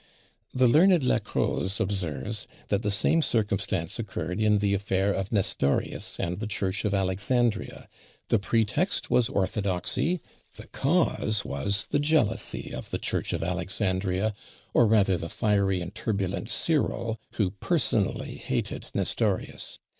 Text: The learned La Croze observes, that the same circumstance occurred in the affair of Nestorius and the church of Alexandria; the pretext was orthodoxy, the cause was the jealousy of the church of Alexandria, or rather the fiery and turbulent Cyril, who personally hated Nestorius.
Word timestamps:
The 0.51 0.67
learned 0.67 1.03
La 1.03 1.19
Croze 1.19 1.79
observes, 1.79 2.47
that 2.69 2.81
the 2.81 2.89
same 2.89 3.21
circumstance 3.21 3.99
occurred 3.99 4.41
in 4.41 4.57
the 4.57 4.73
affair 4.73 5.13
of 5.13 5.31
Nestorius 5.31 6.19
and 6.19 6.39
the 6.39 6.47
church 6.47 6.83
of 6.85 6.95
Alexandria; 6.95 7.87
the 8.29 8.39
pretext 8.39 9.11
was 9.11 9.29
orthodoxy, 9.29 10.19
the 10.55 10.65
cause 10.65 11.45
was 11.45 11.85
the 11.85 11.99
jealousy 11.99 12.73
of 12.73 12.89
the 12.89 12.97
church 12.97 13.31
of 13.31 13.43
Alexandria, 13.43 14.33
or 14.73 14.87
rather 14.87 15.17
the 15.19 15.29
fiery 15.29 15.81
and 15.81 15.93
turbulent 15.93 16.49
Cyril, 16.49 17.19
who 17.33 17.51
personally 17.51 18.37
hated 18.37 18.89
Nestorius. 18.95 19.77